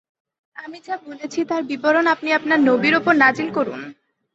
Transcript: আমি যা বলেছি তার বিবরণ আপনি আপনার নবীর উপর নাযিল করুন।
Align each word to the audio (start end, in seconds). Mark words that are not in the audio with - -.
আমি 0.55 0.77
যা 0.87 0.95
বলেছি 1.07 1.39
তার 1.49 1.61
বিবরণ 1.63 2.05
আপনি 2.07 2.29
আপনার 2.33 2.59
নবীর 2.69 2.93
উপর 2.95 3.13
নাযিল 3.15 3.49
করুন। 3.53 3.79